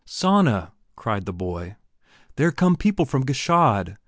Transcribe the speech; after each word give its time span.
"Sanna," 0.03 0.71
cried 0.95 1.27
the 1.27 1.31
boy, 1.31 1.75
"there 2.35 2.51
come 2.51 2.75
people 2.75 3.05
from 3.05 3.23
Gschaid. 3.23 3.97